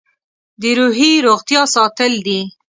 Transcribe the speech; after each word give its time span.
د 0.61 0.63
روحي 0.79 1.11
روغتیا 1.27 1.61
ساتل 1.75 2.13
دي. 2.27 2.39